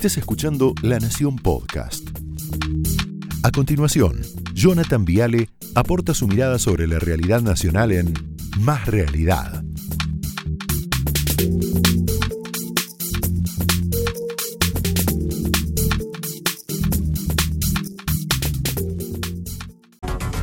estés 0.00 0.16
escuchando 0.16 0.72
La 0.80 0.98
Nación 0.98 1.36
Podcast. 1.36 2.08
A 3.42 3.50
continuación, 3.50 4.22
Jonathan 4.54 5.04
Viale 5.04 5.50
aporta 5.74 6.14
su 6.14 6.26
mirada 6.26 6.58
sobre 6.58 6.86
la 6.86 6.98
realidad 6.98 7.42
nacional 7.42 7.92
en 7.92 8.14
Más 8.60 8.86
Realidad. 8.86 9.62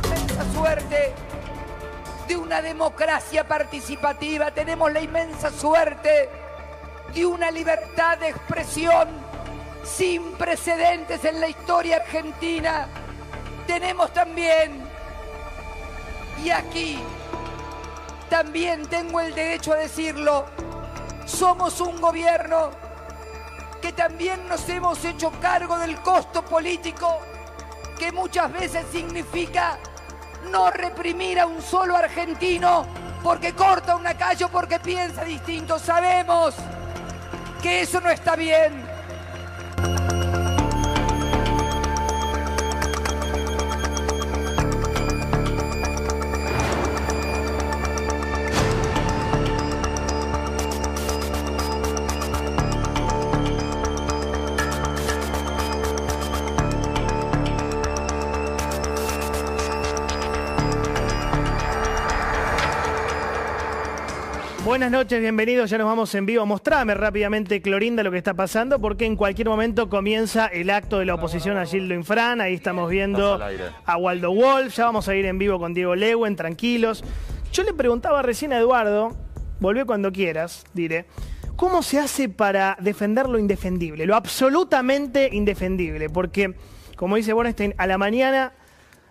inmensa 0.04 0.52
suerte 0.54 1.12
de 2.28 2.36
una 2.36 2.62
democracia 2.62 3.48
participativa, 3.48 4.52
tenemos 4.52 4.92
la 4.92 5.00
inmensa 5.00 5.50
suerte 5.50 6.28
de 7.12 7.26
una 7.26 7.50
libertad 7.50 8.18
de 8.18 8.28
expresión 8.28 9.27
sin 9.82 10.32
precedentes 10.32 11.24
en 11.24 11.40
la 11.40 11.48
historia 11.48 11.96
argentina. 11.96 12.88
Tenemos 13.66 14.12
también, 14.12 14.82
y 16.42 16.50
aquí 16.50 16.98
también 18.28 18.86
tengo 18.86 19.20
el 19.20 19.34
derecho 19.34 19.72
a 19.72 19.76
decirlo, 19.76 20.46
somos 21.26 21.80
un 21.80 22.00
gobierno 22.00 22.70
que 23.80 23.92
también 23.92 24.48
nos 24.48 24.68
hemos 24.68 25.04
hecho 25.04 25.30
cargo 25.40 25.78
del 25.78 25.96
costo 26.00 26.44
político 26.44 27.20
que 27.98 28.12
muchas 28.12 28.52
veces 28.52 28.84
significa 28.92 29.78
no 30.50 30.70
reprimir 30.70 31.40
a 31.40 31.46
un 31.46 31.60
solo 31.60 31.96
argentino 31.96 32.86
porque 33.22 33.52
corta 33.52 33.96
una 33.96 34.14
calle 34.14 34.44
o 34.44 34.48
porque 34.48 34.78
piensa 34.78 35.24
distinto. 35.24 35.78
Sabemos 35.78 36.54
que 37.62 37.82
eso 37.82 38.00
no 38.00 38.10
está 38.10 38.36
bien. 38.36 38.87
Buenas 64.68 64.90
noches, 64.90 65.18
bienvenidos. 65.18 65.70
Ya 65.70 65.78
nos 65.78 65.86
vamos 65.86 66.14
en 66.14 66.26
vivo. 66.26 66.44
Mostrame 66.44 66.92
rápidamente, 66.92 67.62
Clorinda, 67.62 68.02
lo 68.02 68.10
que 68.10 68.18
está 68.18 68.34
pasando, 68.34 68.78
porque 68.78 69.06
en 69.06 69.16
cualquier 69.16 69.48
momento 69.48 69.88
comienza 69.88 70.44
el 70.44 70.68
acto 70.68 70.98
de 70.98 71.06
la 71.06 71.14
oposición 71.14 71.56
a 71.56 71.64
Gildo 71.64 71.94
Infran. 71.94 72.42
Ahí 72.42 72.52
estamos 72.52 72.90
viendo 72.90 73.40
a 73.86 73.96
Waldo 73.96 74.30
Wolf. 74.30 74.76
Ya 74.76 74.84
vamos 74.84 75.08
a 75.08 75.14
ir 75.14 75.24
en 75.24 75.38
vivo 75.38 75.58
con 75.58 75.72
Diego 75.72 75.94
Lewen, 75.94 76.36
tranquilos. 76.36 77.02
Yo 77.50 77.62
le 77.62 77.72
preguntaba 77.72 78.20
recién 78.20 78.52
a 78.52 78.58
Eduardo, 78.58 79.16
volvé 79.58 79.86
cuando 79.86 80.12
quieras, 80.12 80.66
diré, 80.74 81.06
¿cómo 81.56 81.82
se 81.82 81.98
hace 81.98 82.28
para 82.28 82.76
defender 82.78 83.26
lo 83.26 83.38
indefendible? 83.38 84.04
Lo 84.04 84.16
absolutamente 84.16 85.30
indefendible. 85.32 86.10
Porque, 86.10 86.54
como 86.94 87.16
dice 87.16 87.32
Bornstein, 87.32 87.74
a 87.78 87.86
la 87.86 87.96
mañana 87.96 88.52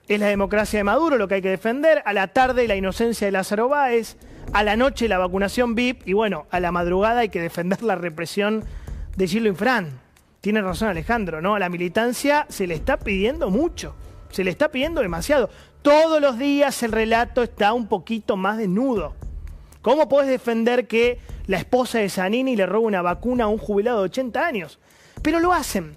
es 0.08 0.20
la 0.20 0.28
democracia 0.28 0.78
de 0.78 0.84
Maduro 0.84 1.18
lo 1.18 1.28
que 1.28 1.34
hay 1.34 1.42
que 1.42 1.50
defender, 1.50 2.04
a 2.06 2.14
la 2.14 2.28
tarde 2.28 2.68
la 2.68 2.76
inocencia 2.76 3.26
de 3.26 3.32
Lázaro 3.32 3.70
Báez, 3.70 4.18
a 4.54 4.64
la 4.64 4.76
noche 4.76 5.08
la 5.08 5.18
vacunación 5.18 5.76
VIP 5.76 6.08
y 6.08 6.14
bueno, 6.14 6.48
a 6.52 6.60
la 6.60 6.72
madrugada 6.72 7.22
hay 7.22 7.30
que 7.30 7.42
defender 7.42 7.84
la 7.84 7.96
represión 7.96 8.64
de 9.16 9.28
Gildo 9.28 9.50
Infran. 9.50 10.00
Tiene 10.42 10.62
razón 10.62 10.90
Alejandro, 10.90 11.42
¿no? 11.42 11.56
A 11.56 11.60
la 11.60 11.70
militancia 11.70 12.46
se 12.50 12.68
le 12.68 12.76
está 12.76 12.98
pidiendo 12.98 13.50
mucho, 13.50 13.96
se 14.32 14.44
le 14.44 14.52
está 14.52 14.70
pidiendo 14.70 15.02
demasiado. 15.02 15.50
Todos 15.82 16.22
los 16.22 16.38
días 16.38 16.82
el 16.84 16.92
relato 16.92 17.44
está 17.44 17.74
un 17.74 17.88
poquito 17.88 18.38
más 18.38 18.58
desnudo. 18.58 19.16
¿Cómo 19.82 20.10
podés 20.10 20.30
defender 20.30 20.88
que 20.88 21.20
la 21.48 21.58
esposa 21.58 22.00
de 22.00 22.10
Zanini 22.10 22.56
le 22.56 22.66
roba 22.66 22.88
una 22.88 23.02
vacuna 23.02 23.46
a 23.46 23.48
un 23.48 23.58
jubilado 23.58 24.00
de 24.00 24.06
80 24.06 24.46
años? 24.46 24.80
Pero 25.22 25.40
lo 25.40 25.54
hacen. 25.54 25.96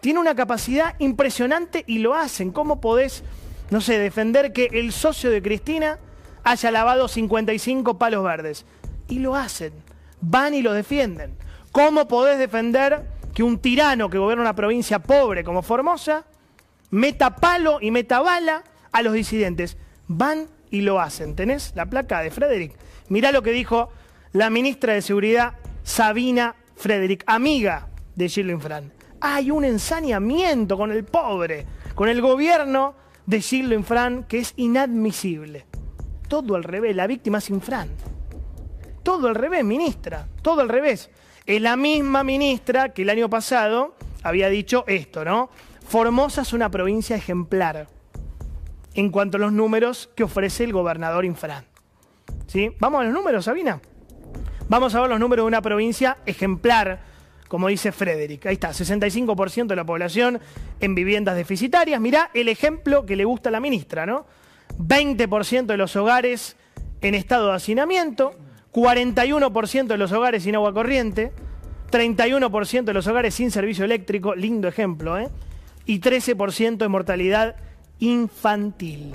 Tiene 0.00 0.18
una 0.18 0.34
capacidad 0.34 0.96
impresionante 0.98 1.84
y 1.86 1.98
lo 1.98 2.14
hacen. 2.14 2.50
¿Cómo 2.50 2.80
podés, 2.80 3.22
no 3.70 3.80
sé, 3.80 3.98
defender 3.98 4.52
que 4.52 4.68
el 4.72 4.92
socio 4.92 5.30
de 5.30 5.40
Cristina 5.40 5.98
haya 6.44 6.70
lavado 6.70 7.08
55 7.08 7.98
palos 7.98 8.24
verdes? 8.24 8.64
Y 9.08 9.18
lo 9.18 9.36
hacen. 9.36 9.72
Van 10.20 10.54
y 10.54 10.62
lo 10.62 10.72
defienden. 10.72 11.34
¿Cómo 11.72 12.08
podés 12.08 12.38
defender 12.38 13.06
que 13.34 13.42
un 13.42 13.58
tirano 13.58 14.10
que 14.10 14.18
gobierna 14.18 14.42
una 14.42 14.54
provincia 14.54 14.98
pobre 14.98 15.44
como 15.44 15.62
Formosa 15.62 16.24
meta 16.90 17.36
palo 17.36 17.78
y 17.80 17.90
meta 17.90 18.20
bala 18.20 18.62
a 18.92 19.02
los 19.02 19.14
disidentes? 19.14 19.76
Van 20.08 20.46
y 20.70 20.82
lo 20.82 21.00
hacen. 21.00 21.34
¿Tenés 21.34 21.72
la 21.74 21.86
placa 21.86 22.20
de 22.20 22.30
Frederick? 22.30 22.76
Mirá 23.08 23.32
lo 23.32 23.42
que 23.42 23.52
dijo 23.52 23.90
la 24.32 24.50
ministra 24.50 24.94
de 24.94 25.02
Seguridad, 25.02 25.54
Sabina 25.82 26.54
Frederick, 26.76 27.24
amiga 27.26 27.88
de 28.14 28.28
Gildo 28.28 28.52
Infran 28.52 28.92
hay 29.22 29.52
un 29.52 29.64
ensañamiento 29.64 30.76
con 30.76 30.90
el 30.90 31.04
pobre, 31.04 31.64
con 31.94 32.08
el 32.08 32.20
gobierno 32.20 32.94
de 33.24 33.40
Gildo 33.40 33.76
Infran 33.76 34.24
que 34.24 34.40
es 34.40 34.52
inadmisible. 34.56 35.64
Todo 36.32 36.56
al 36.56 36.64
revés, 36.64 36.96
la 36.96 37.06
víctima 37.06 37.36
es 37.36 37.50
Infran. 37.50 37.90
Todo 39.02 39.28
al 39.28 39.34
revés, 39.34 39.62
ministra, 39.66 40.26
todo 40.40 40.62
al 40.62 40.70
revés. 40.70 41.10
Es 41.44 41.60
la 41.60 41.76
misma 41.76 42.24
ministra 42.24 42.88
que 42.94 43.02
el 43.02 43.10
año 43.10 43.28
pasado 43.28 43.94
había 44.22 44.48
dicho 44.48 44.84
esto, 44.86 45.26
¿no? 45.26 45.50
Formosa 45.86 46.40
es 46.40 46.54
una 46.54 46.70
provincia 46.70 47.16
ejemplar 47.16 47.86
en 48.94 49.10
cuanto 49.10 49.36
a 49.36 49.40
los 49.40 49.52
números 49.52 50.08
que 50.16 50.22
ofrece 50.22 50.64
el 50.64 50.72
gobernador 50.72 51.26
Infran. 51.26 51.66
¿Sí? 52.46 52.70
Vamos 52.78 53.02
a 53.02 53.04
los 53.04 53.12
números, 53.12 53.44
Sabina. 53.44 53.78
Vamos 54.70 54.94
a 54.94 55.02
ver 55.02 55.10
los 55.10 55.20
números 55.20 55.44
de 55.44 55.48
una 55.48 55.60
provincia 55.60 56.16
ejemplar 56.24 57.12
como 57.46 57.68
dice 57.68 57.92
Frederick. 57.92 58.46
Ahí 58.46 58.54
está, 58.54 58.70
65% 58.70 59.66
de 59.66 59.76
la 59.76 59.84
población 59.84 60.40
en 60.80 60.94
viviendas 60.94 61.36
deficitarias. 61.36 62.00
Mirá 62.00 62.30
el 62.32 62.48
ejemplo 62.48 63.04
que 63.04 63.16
le 63.16 63.26
gusta 63.26 63.50
a 63.50 63.52
la 63.52 63.60
ministra, 63.60 64.06
¿no? 64.06 64.24
20% 64.78 65.66
de 65.66 65.76
los 65.76 65.96
hogares 65.96 66.56
en 67.00 67.14
estado 67.14 67.48
de 67.48 67.54
hacinamiento, 67.54 68.32
41% 68.72 69.86
de 69.86 69.98
los 69.98 70.12
hogares 70.12 70.44
sin 70.44 70.54
agua 70.54 70.72
corriente, 70.72 71.32
31% 71.90 72.84
de 72.84 72.94
los 72.94 73.06
hogares 73.06 73.34
sin 73.34 73.50
servicio 73.50 73.84
eléctrico, 73.84 74.34
lindo 74.34 74.68
ejemplo, 74.68 75.18
¿eh? 75.18 75.28
Y 75.84 76.00
13% 76.00 76.78
de 76.78 76.88
mortalidad 76.88 77.56
infantil. 77.98 79.12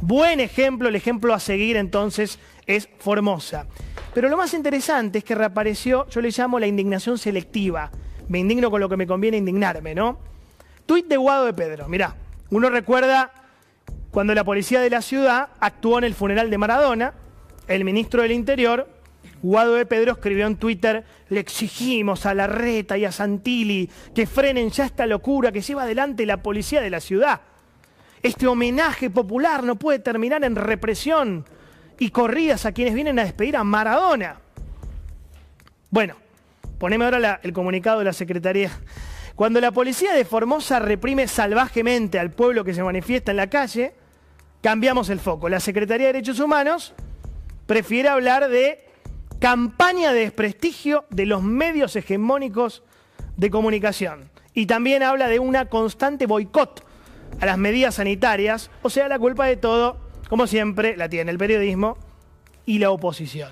Buen 0.00 0.40
ejemplo, 0.40 0.88
el 0.88 0.96
ejemplo 0.96 1.34
a 1.34 1.40
seguir 1.40 1.76
entonces 1.76 2.38
es 2.66 2.88
Formosa. 2.98 3.66
Pero 4.14 4.28
lo 4.28 4.36
más 4.36 4.54
interesante 4.54 5.18
es 5.18 5.24
que 5.24 5.34
reapareció, 5.34 6.08
yo 6.08 6.20
le 6.20 6.30
llamo 6.30 6.58
la 6.58 6.66
indignación 6.66 7.18
selectiva. 7.18 7.90
Me 8.28 8.38
indigno 8.38 8.70
con 8.70 8.80
lo 8.80 8.88
que 8.88 8.96
me 8.96 9.06
conviene 9.06 9.36
indignarme, 9.36 9.94
¿no? 9.94 10.18
Tuit 10.86 11.06
de 11.06 11.16
Guado 11.16 11.44
de 11.44 11.52
Pedro, 11.52 11.88
mirá, 11.88 12.16
uno 12.50 12.70
recuerda 12.70 13.32
cuando 14.10 14.34
la 14.34 14.44
policía 14.44 14.80
de 14.80 14.90
la 14.90 15.02
ciudad 15.02 15.48
actuó 15.60 15.98
en 15.98 16.04
el 16.04 16.14
funeral 16.14 16.50
de 16.50 16.58
Maradona, 16.58 17.12
el 17.66 17.84
ministro 17.84 18.22
del 18.22 18.32
Interior, 18.32 18.88
Guado 19.42 19.74
de 19.74 19.86
Pedro 19.86 20.12
escribió 20.12 20.46
en 20.46 20.56
Twitter, 20.56 21.04
le 21.28 21.38
exigimos 21.40 22.26
a 22.26 22.34
Larreta 22.34 22.96
y 22.98 23.04
a 23.04 23.12
Santilli 23.12 23.88
que 24.14 24.26
frenen 24.26 24.70
ya 24.70 24.84
esta 24.86 25.06
locura 25.06 25.52
que 25.52 25.60
lleva 25.60 25.82
adelante 25.84 26.26
la 26.26 26.38
policía 26.42 26.80
de 26.80 26.90
la 26.90 26.98
ciudad. 27.00 27.40
Este 28.22 28.48
homenaje 28.48 29.10
popular 29.10 29.62
no 29.62 29.76
puede 29.76 30.00
terminar 30.00 30.42
en 30.42 30.56
represión 30.56 31.44
y 32.00 32.10
corridas 32.10 32.66
a 32.66 32.72
quienes 32.72 32.94
vienen 32.94 33.18
a 33.20 33.24
despedir 33.24 33.56
a 33.56 33.62
Maradona. 33.62 34.40
Bueno, 35.90 36.16
poneme 36.78 37.04
ahora 37.04 37.18
la- 37.20 37.40
el 37.42 37.52
comunicado 37.52 38.00
de 38.00 38.06
la 38.06 38.12
Secretaría. 38.12 38.70
Cuando 39.36 39.60
la 39.60 39.70
policía 39.70 40.14
de 40.14 40.24
Formosa 40.24 40.80
reprime 40.80 41.28
salvajemente 41.28 42.18
al 42.18 42.30
pueblo 42.32 42.64
que 42.64 42.74
se 42.74 42.82
manifiesta 42.82 43.30
en 43.30 43.36
la 43.36 43.46
calle, 43.48 43.92
cambiamos 44.60 45.08
el 45.10 45.20
foco. 45.20 45.48
La 45.48 45.60
Secretaría 45.60 46.08
de 46.08 46.12
Derechos 46.14 46.40
Humanos 46.40 46.94
prefiere 47.66 48.08
hablar 48.08 48.48
de 48.48 48.84
campaña 49.38 50.12
de 50.12 50.20
desprestigio 50.20 51.04
de 51.10 51.26
los 51.26 51.42
medios 51.42 51.94
hegemónicos 51.96 52.82
de 53.36 53.50
comunicación. 53.50 54.30
Y 54.54 54.66
también 54.66 55.02
habla 55.02 55.28
de 55.28 55.38
una 55.38 55.66
constante 55.66 56.26
boicot 56.26 56.84
a 57.40 57.46
las 57.46 57.58
medidas 57.58 57.96
sanitarias, 57.96 58.70
o 58.82 58.90
sea, 58.90 59.08
la 59.08 59.18
culpa 59.18 59.46
de 59.46 59.56
todo, 59.56 59.98
como 60.28 60.46
siempre, 60.46 60.96
la 60.96 61.08
tiene 61.08 61.30
el 61.30 61.38
periodismo 61.38 61.96
y 62.66 62.78
la 62.78 62.90
oposición. 62.90 63.50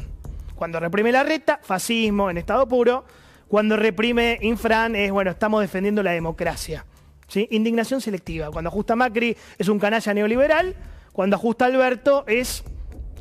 Cuando 0.56 0.80
reprime 0.80 1.12
la 1.12 1.22
reta, 1.22 1.60
fascismo 1.62 2.30
en 2.30 2.38
estado 2.38 2.66
puro. 2.66 3.04
Cuando 3.46 3.76
reprime 3.76 4.38
Infran 4.40 4.96
es, 4.96 5.12
bueno, 5.12 5.30
estamos 5.30 5.60
defendiendo 5.60 6.02
la 6.02 6.12
democracia. 6.12 6.84
¿sí? 7.28 7.46
Indignación 7.50 8.00
selectiva. 8.00 8.50
Cuando 8.50 8.68
ajusta 8.68 8.96
Macri 8.96 9.36
es 9.58 9.68
un 9.68 9.78
canalla 9.78 10.14
neoliberal. 10.14 10.74
Cuando 11.16 11.36
ajusta 11.36 11.64
Alberto 11.64 12.24
es 12.26 12.62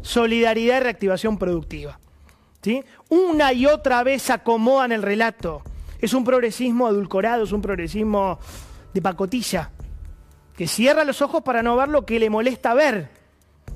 solidaridad 0.01 0.75
y 0.75 0.79
reactivación 0.81 1.37
productiva. 1.37 1.97
¿sí? 2.61 2.83
Una 3.07 3.53
y 3.53 3.67
otra 3.67 4.03
vez 4.03 4.29
acomodan 4.29 4.91
el 4.91 5.01
relato. 5.01 5.61
Es 6.01 6.13
un 6.13 6.25
progresismo 6.25 6.87
adulcorado, 6.87 7.45
es 7.45 7.53
un 7.53 7.61
progresismo 7.61 8.37
de 8.93 9.01
pacotilla, 9.01 9.71
que 10.57 10.67
cierra 10.67 11.05
los 11.05 11.21
ojos 11.21 11.41
para 11.43 11.63
no 11.63 11.77
ver 11.77 11.87
lo 11.87 12.05
que 12.05 12.19
le 12.19 12.29
molesta 12.29 12.73
ver. 12.73 13.07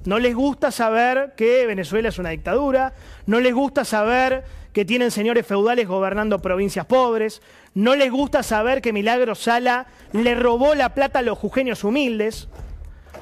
No 0.04 0.20
les 0.20 0.36
gusta 0.36 0.70
saber 0.70 1.32
que 1.38 1.66
Venezuela 1.66 2.10
es 2.10 2.20
una 2.20 2.32
dictadura, 2.32 2.94
no 3.26 3.40
les 3.40 3.54
gusta 3.54 3.86
saber 3.86 4.44
que 4.74 4.84
tienen 4.84 5.12
señores 5.12 5.48
feudales 5.48 5.88
gobernando 5.88 6.42
provincias 6.42 6.86
pobres, 6.86 7.42
no 7.74 7.96
les 7.96 8.12
gusta 8.12 8.44
saber 8.44 8.82
que 8.82 8.92
Milagro 8.92 9.34
Sala 9.34 9.88
le 10.12 10.36
robó 10.36 10.76
la 10.76 10.94
plata 10.94 11.20
a 11.20 11.22
los 11.22 11.38
jujeños 11.38 11.86
humildes, 11.86 12.50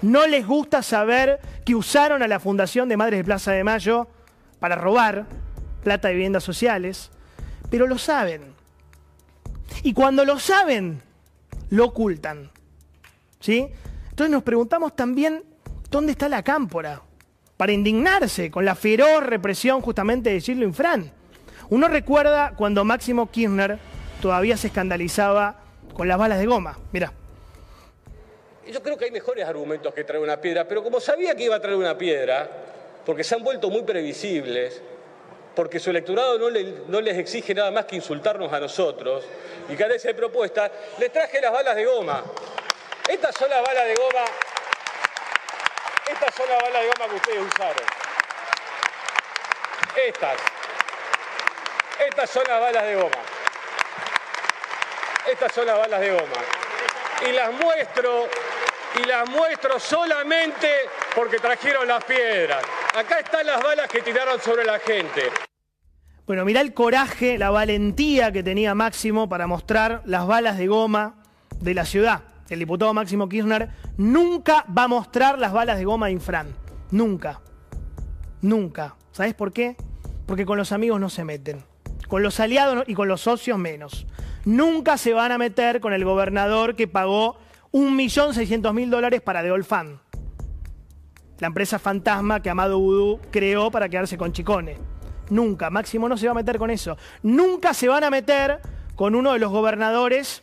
no 0.01 0.27
les 0.27 0.45
gusta 0.45 0.83
saber 0.83 1.39
que 1.65 1.75
usaron 1.75 2.23
a 2.23 2.27
la 2.27 2.39
Fundación 2.39 2.89
de 2.89 2.97
Madres 2.97 3.19
de 3.19 3.23
Plaza 3.23 3.51
de 3.51 3.63
Mayo 3.63 4.07
para 4.59 4.75
robar 4.75 5.25
plata 5.83 6.07
de 6.07 6.15
viviendas 6.15 6.43
sociales, 6.43 7.11
pero 7.69 7.87
lo 7.87 7.97
saben. 7.97 8.41
Y 9.83 9.93
cuando 9.93 10.25
lo 10.25 10.39
saben, 10.39 11.01
lo 11.69 11.85
ocultan. 11.85 12.49
¿Sí? 13.39 13.67
Entonces 14.09 14.31
nos 14.31 14.43
preguntamos 14.43 14.95
también 14.95 15.43
dónde 15.89 16.11
está 16.11 16.27
la 16.27 16.43
cámpora 16.43 17.01
para 17.55 17.71
indignarse 17.71 18.51
con 18.51 18.65
la 18.65 18.75
feroz 18.75 19.23
represión 19.23 19.81
justamente 19.81 20.31
de 20.31 20.41
Gildo 20.41 20.65
Infran. 20.65 21.11
Uno 21.69 21.87
recuerda 21.87 22.53
cuando 22.55 22.85
Máximo 22.85 23.29
Kirchner 23.29 23.79
todavía 24.21 24.57
se 24.57 24.67
escandalizaba 24.67 25.59
con 25.93 26.07
las 26.07 26.17
balas 26.17 26.39
de 26.39 26.45
goma. 26.45 26.77
Mira. 26.91 27.13
Yo 28.71 28.83
creo 28.83 28.97
que 28.97 29.05
hay 29.05 29.11
mejores 29.11 29.45
argumentos 29.45 29.93
que 29.93 30.03
traer 30.03 30.21
una 30.21 30.39
piedra, 30.39 30.67
pero 30.67 30.83
como 30.83 30.99
sabía 30.99 31.35
que 31.35 31.43
iba 31.43 31.55
a 31.55 31.61
traer 31.61 31.77
una 31.77 31.97
piedra, 31.97 32.49
porque 33.05 33.23
se 33.23 33.35
han 33.35 33.43
vuelto 33.43 33.69
muy 33.69 33.83
previsibles, 33.83 34.81
porque 35.55 35.79
su 35.79 35.89
electorado 35.89 36.37
no, 36.37 37.01
les 37.01 37.17
exige 37.17 37.53
nada 37.55 37.71
más 37.71 37.85
que 37.85 37.95
insultarnos 37.95 38.51
a 38.51 38.59
nosotros 38.59 39.25
y 39.69 39.75
carece 39.75 40.09
de 40.09 40.13
propuesta, 40.13 40.69
les 40.99 41.11
traje 41.11 41.41
las 41.41 41.51
balas 41.51 41.75
de 41.75 41.85
goma. 41.85 42.23
Estas 43.07 43.33
son 43.35 43.49
las 43.49 43.63
balas 43.63 43.85
de 43.85 43.95
goma. 43.95 44.25
Estas 46.11 46.35
son 46.35 46.49
las 46.49 46.61
balas 46.61 46.81
de 46.81 46.87
goma 46.87 47.09
que 47.09 47.15
ustedes 47.15 47.39
usaron. 47.39 47.85
Estas. 49.95 50.37
Estas 52.07 52.29
son 52.29 52.43
las 52.47 52.61
balas 52.61 52.83
de 52.83 52.95
goma. 52.95 53.23
Estas 55.31 55.53
son 55.53 55.65
las 55.65 55.77
balas 55.77 55.99
de 56.01 56.11
goma. 56.11 56.43
Y 57.27 57.31
las 57.31 57.51
muestro, 57.51 58.27
y 58.99 59.07
las 59.07 59.29
muestro 59.29 59.79
solamente 59.79 60.67
porque 61.15 61.37
trajeron 61.37 61.87
las 61.87 62.03
piedras. 62.03 62.63
Acá 62.95 63.19
están 63.19 63.45
las 63.45 63.61
balas 63.61 63.87
que 63.87 64.01
tiraron 64.01 64.39
sobre 64.41 64.65
la 64.65 64.79
gente. 64.79 65.23
Bueno, 66.25 66.43
mirá 66.43 66.61
el 66.61 66.73
coraje, 66.73 67.37
la 67.37 67.49
valentía 67.49 68.31
que 68.31 68.43
tenía 68.43 68.75
Máximo 68.75 69.29
para 69.29 69.47
mostrar 69.47 70.01
las 70.05 70.27
balas 70.27 70.57
de 70.57 70.67
goma 70.67 71.23
de 71.59 71.73
la 71.73 71.85
ciudad. 71.85 72.21
El 72.49 72.59
diputado 72.59 72.93
Máximo 72.93 73.29
Kirchner 73.29 73.69
nunca 73.97 74.65
va 74.75 74.83
a 74.83 74.87
mostrar 74.87 75.39
las 75.39 75.53
balas 75.53 75.77
de 75.77 75.85
goma 75.85 76.07
de 76.07 76.13
Infran. 76.13 76.53
Nunca. 76.91 77.41
Nunca. 78.41 78.95
¿Sabes 79.11 79.33
por 79.33 79.51
qué? 79.51 79.75
Porque 80.25 80.45
con 80.45 80.57
los 80.57 80.71
amigos 80.71 80.99
no 80.99 81.09
se 81.09 81.23
meten. 81.23 81.63
Con 82.07 82.23
los 82.23 82.39
aliados 82.39 82.83
y 82.87 82.93
con 82.93 83.07
los 83.07 83.21
socios 83.21 83.57
menos. 83.57 84.05
Nunca 84.45 84.97
se 84.97 85.13
van 85.13 85.31
a 85.31 85.37
meter 85.37 85.81
con 85.81 85.93
el 85.93 86.05
gobernador 86.05 86.75
que 86.75 86.87
pagó 86.87 87.37
1.600.000 87.77 88.89
dólares 88.89 89.21
para 89.21 89.43
Deolfan. 89.43 89.99
La 91.39 91.47
empresa 91.47 91.77
fantasma 91.77 92.41
que 92.41 92.49
Amado 92.49 92.79
Vudú 92.79 93.19
creó 93.31 93.69
para 93.69 93.87
quedarse 93.87 94.17
con 94.17 94.33
Chicone. 94.33 94.77
Nunca. 95.29 95.69
Máximo 95.69 96.09
no 96.09 96.17
se 96.17 96.25
va 96.25 96.31
a 96.31 96.35
meter 96.35 96.57
con 96.57 96.71
eso. 96.71 96.97
Nunca 97.21 97.73
se 97.73 97.87
van 97.87 98.03
a 98.03 98.09
meter 98.09 98.59
con 98.95 99.13
uno 99.13 99.33
de 99.33 99.39
los 99.39 99.51
gobernadores 99.51 100.41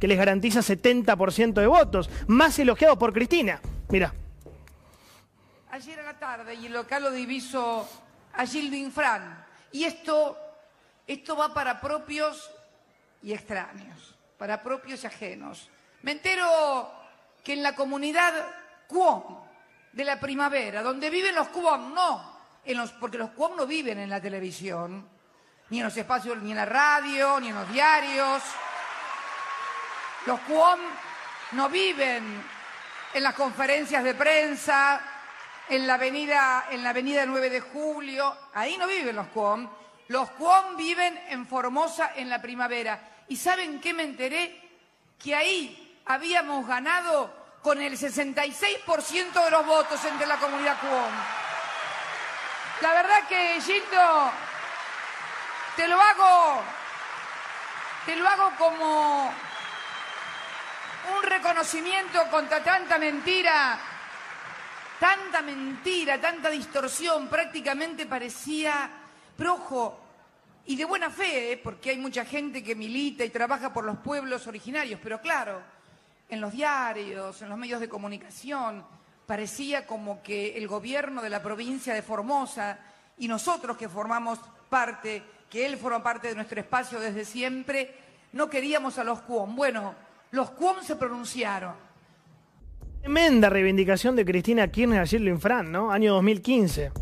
que 0.00 0.08
les 0.08 0.18
garantiza 0.18 0.60
70% 0.60 1.52
de 1.52 1.66
votos, 1.68 2.10
más 2.26 2.58
elogiado 2.58 2.98
por 2.98 3.12
Cristina. 3.12 3.60
Mira. 3.88 4.12
Ayer 5.70 6.00
a 6.00 6.02
la 6.02 6.18
tarde 6.18 6.54
y 6.54 6.66
el 6.66 6.72
local 6.72 7.04
lo 7.04 7.12
diviso 7.12 7.88
a 8.32 8.44
Gildo 8.44 8.76
Infran. 8.76 9.44
Y 9.70 9.84
esto, 9.84 10.36
esto 11.06 11.36
va 11.36 11.54
para 11.54 11.80
propios 11.80 12.50
y 13.22 13.32
extraños, 13.32 14.16
para 14.36 14.60
propios 14.62 15.04
y 15.04 15.06
ajenos. 15.06 15.70
Me 16.02 16.12
entero 16.12 16.92
que 17.42 17.52
en 17.52 17.62
la 17.62 17.74
comunidad 17.74 18.32
Cuom 18.86 19.40
de 19.92 20.04
la 20.04 20.18
primavera, 20.18 20.82
donde 20.82 21.10
viven 21.10 21.34
los 21.34 21.48
Cuom, 21.48 21.94
no, 21.94 22.38
en 22.64 22.78
los, 22.78 22.92
porque 22.92 23.18
los 23.18 23.30
Cuom 23.30 23.56
no 23.56 23.66
viven 23.66 23.98
en 23.98 24.10
la 24.10 24.20
televisión, 24.20 25.08
ni 25.70 25.78
en 25.78 25.84
los 25.84 25.96
espacios, 25.96 26.38
ni 26.42 26.50
en 26.50 26.56
la 26.56 26.66
radio, 26.66 27.38
ni 27.40 27.48
en 27.48 27.54
los 27.54 27.72
diarios. 27.72 28.42
Los 30.26 30.40
Cuom 30.40 30.80
no 31.52 31.68
viven 31.68 32.42
en 33.14 33.22
las 33.22 33.34
conferencias 33.34 34.02
de 34.02 34.14
prensa, 34.14 35.00
en 35.68 35.86
la 35.86 35.94
avenida, 35.94 36.66
en 36.70 36.82
la 36.82 36.90
avenida 36.90 37.24
9 37.24 37.48
de 37.48 37.60
Julio, 37.60 38.36
ahí 38.54 38.76
no 38.76 38.86
viven 38.86 39.16
los 39.16 39.28
Cuom. 39.28 39.68
Los 40.08 40.30
Cuom 40.32 40.76
viven 40.76 41.18
en 41.28 41.46
Formosa 41.46 42.12
en 42.16 42.28
la 42.28 42.42
primavera. 42.42 43.24
¿Y 43.28 43.36
saben 43.36 43.80
qué 43.80 43.94
me 43.94 44.02
enteré? 44.02 44.60
Que 45.18 45.34
ahí 45.34 45.91
habíamos 46.12 46.66
ganado 46.66 47.32
con 47.62 47.80
el 47.80 47.98
66% 47.98 49.44
de 49.44 49.50
los 49.50 49.66
votos 49.66 50.04
entre 50.04 50.26
la 50.26 50.36
comunidad 50.36 50.78
Cuom. 50.80 51.12
La 52.82 52.92
verdad 52.92 53.26
que, 53.28 53.60
Gildo, 53.62 54.30
te 55.76 55.88
lo 55.88 55.98
hago, 55.98 56.62
te 58.04 58.16
lo 58.16 58.28
hago 58.28 58.50
como 58.58 59.32
un 61.16 61.22
reconocimiento 61.22 62.28
contra 62.30 62.62
tanta 62.62 62.98
mentira, 62.98 63.78
tanta 65.00 65.40
mentira, 65.40 66.20
tanta 66.20 66.50
distorsión, 66.50 67.28
prácticamente 67.28 68.04
parecía, 68.04 68.90
pero 69.36 69.54
ojo, 69.54 69.98
y 70.66 70.76
de 70.76 70.84
buena 70.84 71.08
fe, 71.08 71.52
¿eh? 71.52 71.56
porque 71.56 71.90
hay 71.90 71.98
mucha 71.98 72.24
gente 72.24 72.62
que 72.62 72.74
milita 72.74 73.24
y 73.24 73.30
trabaja 73.30 73.72
por 73.72 73.84
los 73.84 73.98
pueblos 73.98 74.46
originarios, 74.46 75.00
pero 75.02 75.20
claro, 75.20 75.62
en 76.32 76.40
los 76.40 76.52
diarios, 76.54 77.42
en 77.42 77.50
los 77.50 77.58
medios 77.58 77.78
de 77.78 77.90
comunicación, 77.90 78.82
parecía 79.26 79.86
como 79.86 80.22
que 80.22 80.56
el 80.56 80.66
gobierno 80.66 81.20
de 81.20 81.28
la 81.28 81.42
provincia 81.42 81.92
de 81.92 82.00
Formosa 82.00 82.78
y 83.18 83.28
nosotros 83.28 83.76
que 83.76 83.86
formamos 83.86 84.38
parte, 84.70 85.22
que 85.50 85.66
él 85.66 85.76
forma 85.76 86.02
parte 86.02 86.28
de 86.28 86.34
nuestro 86.34 86.58
espacio 86.58 86.98
desde 86.98 87.26
siempre, 87.26 87.94
no 88.32 88.48
queríamos 88.48 88.96
a 88.96 89.04
los 89.04 89.20
Cuom. 89.20 89.54
Bueno, 89.54 89.94
los 90.30 90.52
Cuom 90.52 90.76
se 90.80 90.96
pronunciaron. 90.96 91.74
Tremenda 93.02 93.50
reivindicación 93.50 94.16
de 94.16 94.24
Cristina 94.24 94.68
Kirchner 94.68 95.00
ayer 95.00 95.20
lo 95.20 95.28
infran, 95.28 95.70
¿no? 95.70 95.92
Año 95.92 96.14
2015. 96.14 96.92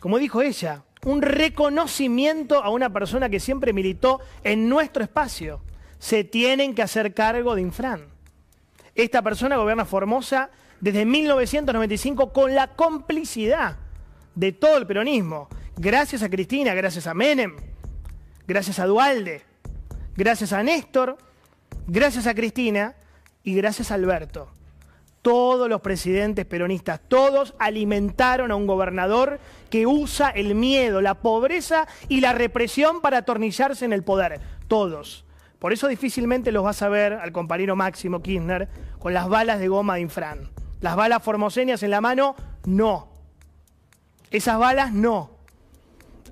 Como 0.00 0.18
dijo 0.18 0.42
ella, 0.42 0.82
un 1.06 1.22
reconocimiento 1.22 2.64
a 2.64 2.70
una 2.70 2.92
persona 2.92 3.28
que 3.28 3.38
siempre 3.38 3.72
militó 3.72 4.18
en 4.42 4.68
nuestro 4.68 5.04
espacio. 5.04 5.60
Se 6.00 6.24
tienen 6.24 6.74
que 6.74 6.82
hacer 6.82 7.14
cargo 7.14 7.54
de 7.54 7.62
Infran. 7.62 8.17
Esta 8.98 9.22
persona 9.22 9.56
gobierna 9.56 9.84
Formosa 9.84 10.50
desde 10.80 11.04
1995 11.04 12.32
con 12.32 12.54
la 12.54 12.74
complicidad 12.74 13.76
de 14.34 14.50
todo 14.50 14.76
el 14.76 14.88
peronismo. 14.88 15.48
Gracias 15.76 16.24
a 16.24 16.28
Cristina, 16.28 16.74
gracias 16.74 17.06
a 17.06 17.14
Menem, 17.14 17.54
gracias 18.48 18.80
a 18.80 18.86
Dualde, 18.86 19.42
gracias 20.16 20.52
a 20.52 20.64
Néstor 20.64 21.16
gracias 21.86 22.26
a 22.26 22.34
Cristina 22.34 22.96
y 23.44 23.54
gracias 23.54 23.92
a 23.92 23.94
Alberto. 23.94 24.48
Todos 25.22 25.68
los 25.68 25.80
presidentes 25.80 26.44
peronistas, 26.44 27.00
todos 27.06 27.54
alimentaron 27.60 28.50
a 28.50 28.56
un 28.56 28.66
gobernador 28.66 29.38
que 29.70 29.86
usa 29.86 30.30
el 30.30 30.56
miedo, 30.56 31.00
la 31.00 31.14
pobreza 31.14 31.86
y 32.08 32.20
la 32.20 32.32
represión 32.32 33.00
para 33.00 33.18
atornillarse 33.18 33.84
en 33.84 33.92
el 33.92 34.02
poder. 34.02 34.40
Todos. 34.66 35.24
Por 35.58 35.72
eso 35.72 35.88
difícilmente 35.88 36.52
los 36.52 36.62
vas 36.62 36.82
a 36.82 36.88
ver 36.88 37.14
al 37.14 37.32
compañero 37.32 37.74
Máximo 37.74 38.22
Kirchner 38.22 38.68
con 38.98 39.12
las 39.12 39.28
balas 39.28 39.58
de 39.58 39.68
goma 39.68 39.96
de 39.96 40.02
Infran. 40.02 40.50
Las 40.80 40.94
balas 40.94 41.22
formoseñas 41.22 41.82
en 41.82 41.90
la 41.90 42.00
mano, 42.00 42.36
no. 42.66 43.08
Esas 44.30 44.58
balas, 44.58 44.92
no. 44.92 45.30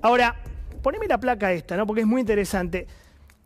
Ahora, 0.03 0.37
poneme 0.83 1.09
la 1.09 1.19
placa 1.19 1.53
esta, 1.53 1.77
¿no? 1.77 1.87
Porque 1.87 2.03
es 2.03 2.07
muy 2.07 2.21
interesante. 2.21 2.87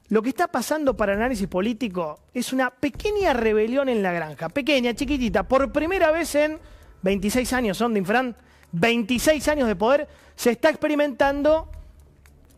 Lo 0.08 0.22
que 0.22 0.28
está 0.28 0.48
pasando 0.48 0.96
para 0.96 1.14
análisis 1.14 1.46
político 1.46 2.18
es 2.34 2.52
una 2.52 2.70
pequeña 2.70 3.32
rebelión 3.32 3.88
en 3.88 4.02
la 4.02 4.12
granja, 4.12 4.48
pequeña, 4.48 4.92
chiquitita, 4.92 5.44
por 5.44 5.70
primera 5.72 6.10
vez 6.10 6.34
en 6.34 6.58
26 7.02 7.52
años 7.52 7.78
son 7.78 7.94
de 7.94 8.00
Infran, 8.00 8.36
26 8.72 9.48
años 9.48 9.68
de 9.68 9.76
poder, 9.76 10.08
se 10.34 10.50
está 10.50 10.68
experimentando 10.68 11.70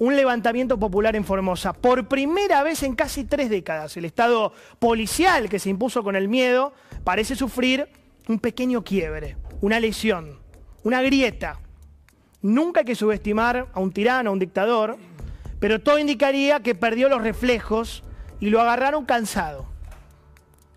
un 0.02 0.16
levantamiento 0.16 0.80
popular 0.80 1.14
en 1.14 1.24
Formosa. 1.24 1.72
Por 1.72 2.08
primera 2.08 2.64
vez 2.64 2.82
en 2.82 2.96
casi 2.96 3.22
tres 3.22 3.48
décadas, 3.48 3.96
el 3.96 4.04
Estado 4.04 4.52
policial 4.80 5.48
que 5.48 5.60
se 5.60 5.70
impuso 5.70 6.02
con 6.02 6.16
el 6.16 6.26
miedo 6.26 6.72
parece 7.04 7.36
sufrir 7.36 7.88
un 8.26 8.40
pequeño 8.40 8.82
quiebre, 8.82 9.36
una 9.60 9.78
lesión, 9.78 10.40
una 10.82 11.02
grieta. 11.02 11.60
Nunca 12.40 12.80
hay 12.80 12.86
que 12.86 12.96
subestimar 12.96 13.68
a 13.72 13.78
un 13.78 13.92
tirano, 13.92 14.30
a 14.30 14.32
un 14.32 14.40
dictador, 14.40 14.98
Pero 15.60 15.80
todo 15.80 16.00
indicaría 16.00 16.58
que 16.58 16.74
perdió 16.74 17.08
los 17.08 17.22
reflejos 17.22 18.02
y 18.40 18.50
lo 18.50 18.60
agarraron 18.60 19.04
cansado. 19.04 19.66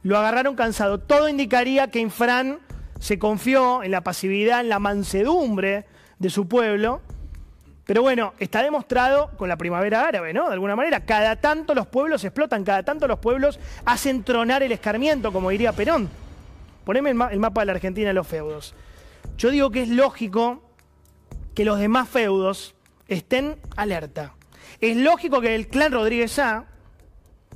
Lo 0.04 0.20
agarraron 0.20 0.56
cansado. 0.56 1.00
Todo 1.00 1.28
indicaría 1.28 1.90
que 1.90 2.00
Infran 2.00 2.60
se 3.00 3.18
confió 3.18 3.82
en 3.82 3.90
la 3.90 4.02
pasividad, 4.02 4.62
en 4.62 4.70
la 4.70 4.78
mansedumbre 4.78 5.88
de 6.20 6.30
su 6.30 6.48
pueblo. 6.48 7.02
Pero 7.86 8.02
bueno, 8.02 8.34
está 8.40 8.64
demostrado 8.64 9.30
con 9.38 9.48
la 9.48 9.58
primavera 9.58 10.08
árabe, 10.08 10.34
¿no? 10.34 10.48
De 10.48 10.54
alguna 10.54 10.76
manera, 10.76 11.06
cada 11.06 11.36
tanto 11.36 11.76
los 11.76 11.86
pueblos 11.86 12.24
explotan, 12.24 12.64
cada 12.64 12.84
tanto 12.84 13.08
los 13.08 13.20
pueblos 13.20 13.60
hacen 13.86 14.24
tronar 14.24 14.64
el 14.64 14.72
escarmiento, 14.72 15.32
como 15.32 15.52
diría 15.52 15.72
Perón. 15.72 16.10
Poneme 16.84 17.12
el, 17.12 17.16
mapa 17.16 17.62
de 17.62 17.66
la 17.66 17.74
Argentina 17.74 18.08
de 18.08 18.14
los 18.14 18.28
feudos. 18.28 18.74
Yo 19.38 19.52
digo 19.52 19.70
que 19.70 19.84
es 19.84 19.90
lógico 19.90 20.64
que 21.54 21.66
los 21.66 21.80
demás 21.80 22.10
feudos 22.10 22.76
estén 23.08 23.56
alerta. 23.76 24.34
Es 24.82 24.98
lógico 24.98 25.40
que 25.42 25.54
el 25.54 25.68
clan 25.68 25.92
Rodríguez 25.92 26.40
A 26.40 26.66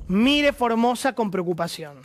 mire 0.06 0.52
Formosa 0.52 1.12
con 1.14 1.30
preocupación. 1.30 1.98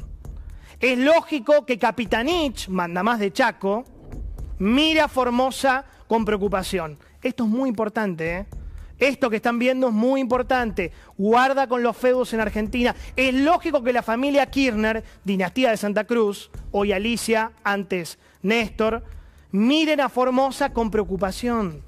Es 0.79 0.97
lógico 0.97 1.65
que 1.65 1.79
Capitanich, 1.79 2.67
manda 2.69 3.01
más 3.01 3.19
de 3.19 3.31
Chaco, 3.31 3.85
mire 4.59 5.01
a 5.01 5.07
Formosa 5.07 5.85
con 6.07 6.25
preocupación. 6.25 6.99
Esto 7.25 7.45
es 7.45 7.49
muy 7.49 7.69
importante, 7.69 8.37
¿eh? 8.37 8.45
Esto 8.99 9.31
que 9.31 9.37
están 9.37 9.57
viendo 9.57 9.87
es 9.87 9.93
muy 9.93 10.21
importante. 10.21 10.91
Guarda 11.17 11.65
con 11.65 11.81
los 11.81 11.97
feudos 11.97 12.31
en 12.33 12.39
Argentina. 12.39 12.95
Es 13.15 13.33
lógico 13.33 13.81
que 13.81 13.91
la 13.91 14.03
familia 14.03 14.45
Kirchner, 14.45 15.03
dinastía 15.23 15.71
de 15.71 15.77
Santa 15.77 16.03
Cruz, 16.03 16.51
hoy 16.71 16.91
Alicia, 16.91 17.51
antes 17.63 18.19
Néstor, 18.43 19.03
miren 19.51 20.01
a 20.01 20.09
Formosa 20.09 20.71
con 20.71 20.91
preocupación. 20.91 21.81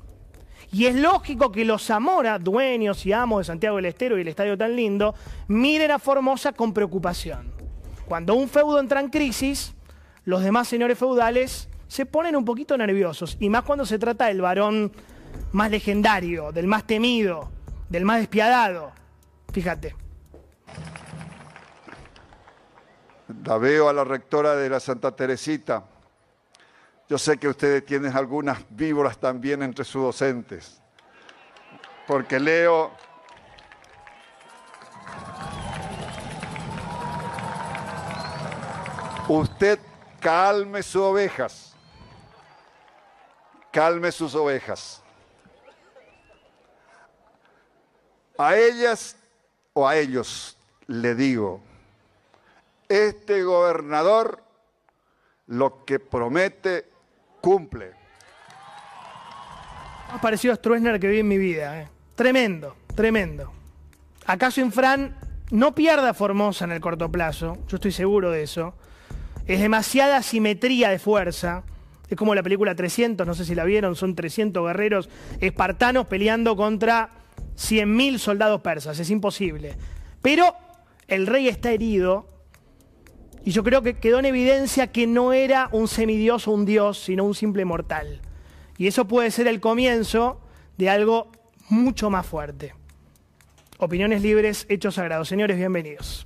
Y 0.72 0.88
es 0.88 0.96
lógico 0.96 1.52
que 1.52 1.66
los 1.66 1.86
Zamora, 1.86 2.40
dueños 2.40 3.06
y 3.06 3.14
amos 3.14 3.42
de 3.42 3.44
Santiago 3.44 3.76
del 3.76 3.86
Estero 3.86 4.18
y 4.18 4.22
el 4.22 4.30
estadio 4.30 4.58
tan 4.58 4.76
lindo, 4.76 5.14
miren 5.48 5.92
a 5.92 6.00
Formosa 6.00 6.52
con 6.52 6.74
preocupación. 6.74 7.54
Cuando 8.08 8.34
un 8.34 8.50
feudo 8.50 8.80
entra 8.80 9.02
en 9.02 9.10
crisis, 9.10 9.76
los 10.26 10.42
demás 10.42 10.68
señores 10.68 10.98
feudales 10.98 11.70
se 11.88 12.08
ponen 12.08 12.36
un 12.36 12.44
poquito 12.44 12.76
nerviosos, 12.76 13.38
y 13.40 13.50
más 13.50 13.62
cuando 13.62 13.86
se 13.86 14.00
trata 14.00 14.26
del 14.26 14.42
varón 14.42 14.92
más 15.52 15.72
legendario, 15.72 16.52
del 16.52 16.68
más 16.68 16.86
temido, 16.86 17.50
del 17.90 18.06
más 18.06 18.20
despiadado. 18.20 18.92
Fíjate. 19.54 19.96
La 23.44 23.58
veo 23.58 23.90
a 23.90 23.94
la 23.94 24.04
rectora 24.04 24.56
de 24.56 24.70
la 24.70 24.80
Santa 24.80 25.16
Teresita. 25.16 25.84
Yo 27.10 27.18
sé 27.18 27.38
que 27.38 27.48
ustedes 27.48 27.86
tienen 27.86 28.16
algunas 28.16 28.60
víboras 28.70 29.18
también 29.18 29.64
entre 29.64 29.86
sus 29.86 30.02
docentes, 30.04 30.82
porque 32.06 32.40
leo... 32.40 32.92
Usted 39.30 39.78
calme 40.22 40.82
sus 40.82 41.02
ovejas, 41.02 41.76
calme 43.72 44.10
sus 44.14 44.34
ovejas. 44.36 45.04
A 48.38 48.56
ellas 48.56 49.16
o 49.74 49.88
a 49.88 49.98
ellos 49.98 50.58
le 50.88 51.16
digo, 51.16 51.62
este 52.88 53.44
gobernador 53.44 54.44
lo 55.48 55.86
que 55.86 56.00
promete 56.00 56.86
cumple. 57.42 57.92
Más 60.12 60.22
parecido 60.22 60.54
a 60.54 60.58
Stroessner 60.58 61.00
que 61.00 61.08
vi 61.08 61.20
en 61.20 61.28
mi 61.28 61.38
vida. 61.38 61.82
¿eh? 61.82 61.88
Tremendo, 62.16 62.76
tremendo. 62.96 63.52
¿Acaso 64.26 64.62
Infran 64.62 65.16
no 65.52 65.74
pierda 65.74 66.14
Formosa 66.14 66.66
en 66.66 66.72
el 66.72 66.82
corto 66.82 67.12
plazo? 67.12 67.58
Yo 67.68 67.76
estoy 67.76 67.92
seguro 67.92 68.32
de 68.32 68.44
eso. 68.44 68.74
Es 69.48 69.62
demasiada 69.62 70.22
simetría 70.22 70.90
de 70.90 71.00
fuerza. 71.00 71.64
Es 72.10 72.18
como 72.18 72.36
la 72.36 72.44
película 72.44 72.76
300, 72.76 73.28
no 73.28 73.34
sé 73.34 73.46
si 73.46 73.56
la 73.56 73.66
vieron, 73.66 73.96
son 73.96 74.16
300 74.16 74.66
guerreros 74.66 75.10
espartanos 75.42 76.08
peleando 76.08 76.56
contra 76.56 77.17
100.000 77.58 78.20
soldados 78.20 78.62
persas. 78.62 79.00
Es 79.00 79.10
imposible. 79.10 79.76
Pero 80.22 80.56
el 81.08 81.28
rey 81.28 81.48
está 81.48 81.72
herido 81.72 82.28
y 83.44 83.52
yo 83.52 83.64
creo 83.64 83.82
que 83.82 83.98
quedó 83.98 84.20
en 84.20 84.26
evidencia 84.26 84.88
que 84.88 85.08
no 85.08 85.34
era 85.34 85.70
un 85.72 85.88
semidios 85.88 86.48
o 86.48 86.52
un 86.52 86.66
dios, 86.66 87.00
sino 87.00 87.24
un 87.24 87.34
simple 87.34 87.66
mortal. 87.66 88.20
Y 88.78 88.88
eso 88.88 89.08
puede 89.08 89.32
ser 89.32 89.48
el 89.48 89.60
comienzo 89.60 90.42
de 90.78 90.90
algo 90.90 91.32
mucho 91.70 92.10
más 92.10 92.26
fuerte. 92.26 92.74
Opiniones 93.78 94.22
libres, 94.22 94.66
hechos 94.70 94.96
sagrados. 94.96 95.30
Señores, 95.30 95.58
bienvenidos. 95.58 96.24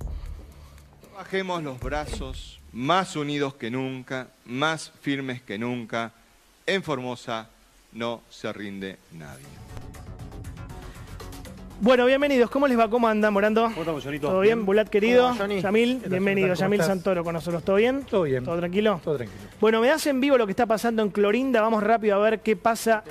Bajemos 1.14 1.62
los 1.62 1.78
brazos, 1.78 2.60
más 2.72 3.14
unidos 3.14 3.54
que 3.54 3.70
nunca, 3.70 4.28
más 4.44 4.92
firmes 5.00 5.42
que 5.42 5.58
nunca. 5.58 6.12
En 6.66 6.82
Formosa 6.82 7.48
no 7.92 8.22
se 8.30 8.52
rinde 8.52 8.98
nadie. 9.12 9.46
Bueno, 11.82 12.06
bienvenidos. 12.06 12.48
¿Cómo 12.48 12.68
les 12.68 12.78
va? 12.78 12.88
¿Cómo 12.88 13.08
andan, 13.08 13.32
Morando? 13.32 13.64
¿Cómo 13.64 13.80
estamos, 13.80 14.04
Jonito? 14.04 14.28
¿Todo 14.28 14.38
bien? 14.38 14.64
Bulat, 14.64 14.86
querido. 14.86 15.34
Yamil, 15.34 15.94
¿Qué 15.96 16.00
tal, 16.02 16.10
bienvenido. 16.10 16.54
Yamil 16.54 16.78
estás? 16.78 16.86
Santoro 16.86 17.24
con 17.24 17.32
nosotros. 17.34 17.64
¿Todo 17.64 17.74
bien? 17.74 18.04
Todo 18.08 18.22
bien. 18.22 18.44
¿Todo 18.44 18.56
tranquilo? 18.56 19.00
Todo 19.02 19.16
tranquilo. 19.16 19.40
Bueno, 19.60 19.80
me 19.80 19.88
das 19.88 20.06
en 20.06 20.20
vivo 20.20 20.38
lo 20.38 20.46
que 20.46 20.52
está 20.52 20.64
pasando 20.64 21.02
en 21.02 21.10
Clorinda. 21.10 21.60
Vamos 21.60 21.82
rápido 21.82 22.14
a 22.14 22.18
ver 22.20 22.38
qué 22.38 22.54
pasa. 22.54 23.02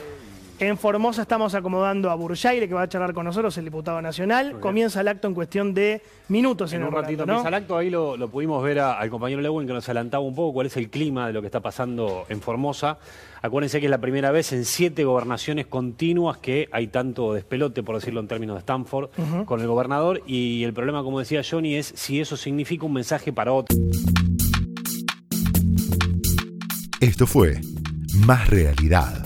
En 0.63 0.77
Formosa 0.77 1.23
estamos 1.23 1.55
acomodando 1.55 2.11
a 2.11 2.15
Burjaire, 2.15 2.67
que 2.67 2.75
va 2.75 2.83
a 2.83 2.87
charlar 2.87 3.15
con 3.15 3.25
nosotros, 3.25 3.57
el 3.57 3.65
diputado 3.65 3.99
nacional. 3.99 4.59
Comienza 4.59 5.01
el 5.01 5.07
acto 5.07 5.27
en 5.27 5.33
cuestión 5.33 5.73
de 5.73 6.03
minutos 6.27 6.71
en, 6.73 6.81
En 6.83 6.87
un 6.87 6.93
el 6.95 7.01
ratito 7.01 7.25
¿no? 7.25 7.33
empieza 7.33 7.47
el 7.47 7.53
acto, 7.55 7.77
ahí 7.77 7.89
lo, 7.89 8.15
lo 8.15 8.29
pudimos 8.29 8.63
ver 8.63 8.77
a- 8.77 8.93
al 8.99 9.09
compañero 9.09 9.41
Lewin 9.41 9.65
que 9.65 9.73
nos 9.73 9.85
adelantaba 9.89 10.23
un 10.23 10.35
poco 10.35 10.53
cuál 10.53 10.67
es 10.67 10.77
el 10.77 10.91
clima 10.91 11.25
de 11.25 11.33
lo 11.33 11.41
que 11.41 11.47
está 11.47 11.61
pasando 11.61 12.25
en 12.29 12.41
Formosa. 12.41 12.99
Acuérdense 13.41 13.79
que 13.79 13.87
es 13.87 13.89
la 13.89 13.97
primera 13.97 14.29
vez 14.29 14.53
en 14.53 14.63
siete 14.65 15.03
gobernaciones 15.03 15.65
continuas 15.65 16.37
que 16.37 16.69
hay 16.71 16.89
tanto 16.89 17.33
despelote, 17.33 17.81
por 17.81 17.95
decirlo 17.95 18.19
en 18.19 18.27
términos 18.27 18.53
de 18.53 18.59
Stanford, 18.59 19.09
con 19.45 19.61
el 19.61 19.67
gobernador. 19.67 20.21
Y 20.27 20.63
el 20.63 20.73
problema, 20.73 21.01
como 21.01 21.17
decía 21.17 21.41
Johnny, 21.49 21.73
es 21.73 21.87
si 21.95 22.21
eso 22.21 22.37
significa 22.37 22.85
un 22.85 22.93
mensaje 22.93 23.33
para 23.33 23.51
otro. 23.51 23.75
Esto 26.99 27.25
fue 27.25 27.61
Más 28.27 28.47
Realidad, 28.47 29.25